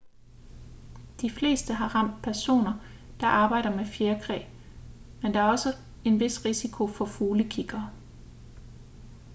de 1.21 1.29
fleste 1.29 1.73
har 1.73 1.95
ramt 1.95 2.23
personer 2.23 2.73
der 3.19 3.27
arbejder 3.27 3.75
med 3.75 3.85
fjerkræ 3.85 4.43
men 5.21 5.33
der 5.33 5.39
er 5.39 5.51
også 5.51 5.73
en 6.05 6.19
vis 6.19 6.45
risiko 6.45 6.87
for 6.87 7.05
fuglekiggere 7.05 7.89